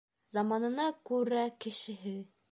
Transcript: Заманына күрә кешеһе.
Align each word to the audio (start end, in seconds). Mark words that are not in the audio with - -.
Заманына 0.35 0.87
күрә 1.09 1.43
кешеһе. 1.67 2.15